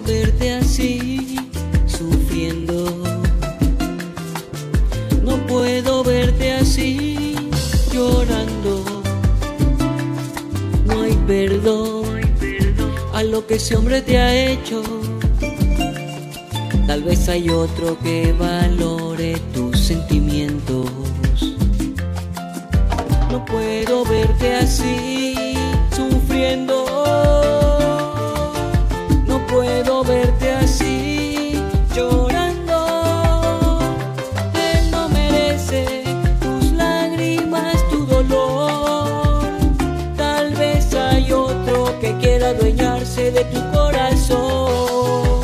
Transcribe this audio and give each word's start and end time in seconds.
verte 0.00 0.54
así, 0.54 1.36
sufriendo. 1.86 3.02
No 5.22 5.36
puedo 5.46 6.02
verte 6.02 6.52
así, 6.52 7.34
llorando. 7.92 8.84
No 10.86 11.02
hay 11.02 11.14
perdón 11.26 12.04
a 13.12 13.22
lo 13.22 13.46
que 13.46 13.56
ese 13.56 13.76
hombre 13.76 14.00
te 14.02 14.18
ha 14.18 14.34
hecho. 14.34 14.82
Tal 16.86 17.02
vez 17.02 17.28
hay 17.28 17.48
otro 17.50 17.98
que 18.02 18.32
valore 18.32 19.38
tus 19.54 19.78
sentimientos. 19.78 20.90
No 23.30 23.44
puedo 23.44 24.04
verte 24.04 24.54
así, 24.56 25.54
sufriendo. 25.94 26.81
Verte 30.04 30.50
así, 30.50 31.62
llorando. 31.94 33.78
Él 34.54 34.90
no 34.90 35.08
merece 35.08 36.04
tus 36.40 36.72
lágrimas, 36.72 37.76
tu 37.90 38.06
dolor. 38.06 39.44
Tal 40.16 40.54
vez 40.54 40.94
hay 40.94 41.30
otro 41.32 41.98
que 42.00 42.16
quiera 42.18 42.48
adueñarse 42.50 43.30
de 43.30 43.44
tu 43.44 43.60
corazón. 43.70 45.40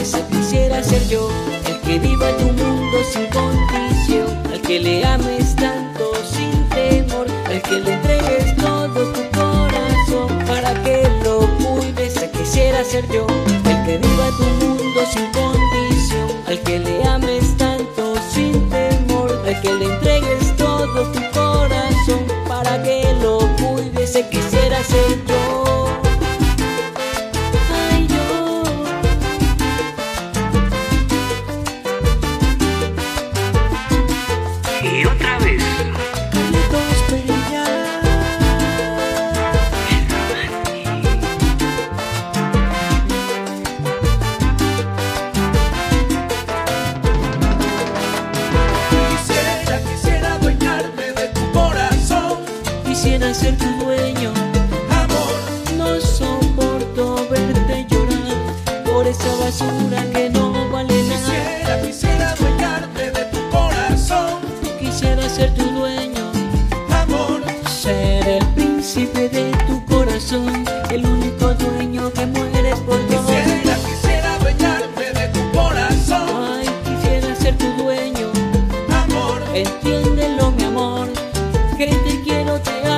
Ese 0.00 0.22
quisiera 0.30 0.82
ser 0.82 1.06
yo, 1.08 1.28
el 1.66 1.80
que 1.80 1.98
viva 1.98 2.30
en 2.30 2.36
tu 2.36 2.52
mundo 2.62 2.98
sin 3.12 3.26
condición, 3.26 4.28
al 4.52 4.60
que 4.60 4.80
le 4.80 5.04
ames 5.04 5.56
tanto 5.56 6.12
sin 6.24 6.68
temor, 6.68 7.26
al 7.46 7.62
que 7.62 7.80
le 7.80 7.94
entregues 7.94 8.56
todo 8.56 9.12
tu 9.12 9.22
corazón 9.38 10.28
para 10.46 10.74
que 10.82 11.08
lo 11.24 11.40
cuides. 11.58 12.14
Quisiera 12.32 12.84
ser 12.84 13.06
yo, 13.08 13.26
Ese 24.14 24.28
quisiera 24.28 24.84
ser 24.84 25.24
yo. 25.26 26.02
Ay, 27.74 28.06
yo. 28.08 28.26
Y 34.82 35.06
otra 35.06 35.38
vez. 35.38 35.62
Carlitos 36.30 36.98
Peña. 37.08 37.64
Quisiera, 48.90 49.80
quisiera 49.88 50.34
adueñarme 50.34 51.12
de 51.12 51.28
tu 51.28 51.52
corazón, 51.52 52.38
Quisiera 52.86 53.32
ser 53.34 53.56
tu 53.56 53.64
dueño, 53.84 54.01
basura 59.52 60.02
que 60.12 60.30
no 60.30 60.70
vale 60.70 61.02
nada. 61.08 61.20
Quisiera, 61.20 61.82
quisiera 61.82 62.30
adueñarme 62.32 63.10
de 63.10 63.24
tu 63.26 63.50
corazón, 63.50 64.40
Quisiera 64.80 65.28
ser 65.28 65.52
tu 65.54 65.64
dueño, 65.64 66.32
amor. 67.02 67.42
ser 67.68 68.26
el 68.28 68.46
príncipe 68.54 69.28
de 69.28 69.50
tu 69.66 69.84
corazón, 69.84 70.64
el 70.90 71.04
único 71.04 71.52
dueño 71.54 72.10
que 72.12 72.26
muere 72.26 72.74
por 72.86 72.98
dos. 73.10 73.26
Quisiera, 73.26 73.76
quisiera 73.88 74.34
adueñarme 74.36 75.06
de 75.20 75.28
tu 75.28 75.50
corazón, 75.52 76.28
Ay, 76.58 76.66
quisiera 76.86 77.36
ser 77.36 77.56
tu 77.58 77.66
dueño, 77.82 78.28
amor. 79.04 79.42
entiéndelo 79.54 80.50
mi 80.52 80.64
amor, 80.64 81.08
que 81.76 81.86
te 81.88 82.22
quiero, 82.24 82.58
te 82.60 82.70
amo 82.86 82.91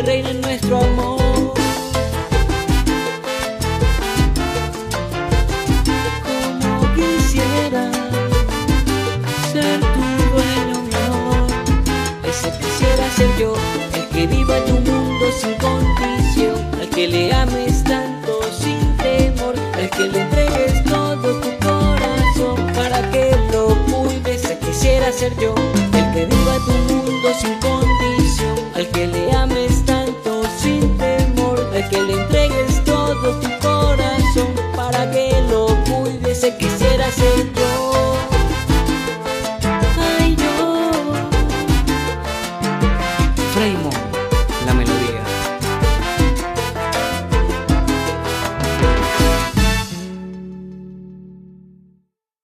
donde 0.00 0.12
reine 0.12 0.34
nuestro 0.34 0.78
amor. 0.78 1.54
Como 6.60 6.94
quisiera 6.94 7.90
ser 9.52 9.80
tu 9.80 10.04
dueño, 10.32 10.82
mi 10.86 10.94
amor. 10.94 11.50
Ese 12.24 12.50
quisiera 12.58 13.10
ser 13.16 13.28
yo, 13.38 13.54
el 13.94 14.08
que 14.08 14.26
viva 14.26 14.64
tu 14.64 14.72
mundo 14.72 15.26
sin 15.38 15.54
condición, 15.54 16.56
al 16.80 16.88
que 16.88 17.08
le 17.08 17.32
ames 17.32 17.84
tanto 17.84 18.40
sin 18.52 18.96
temor, 18.96 19.54
al 19.74 19.90
que 19.90 20.08
le 20.08 20.20
entregues 20.22 20.84
todo 20.84 21.40
tu 21.40 21.50
corazón 21.66 22.72
para 22.74 23.10
que 23.10 23.36
lo 23.52 23.76
cuides. 23.86 24.44
Ese 24.44 24.58
quisiera 24.58 25.12
ser 25.12 25.36
yo, 25.38 25.54
que 36.58 36.79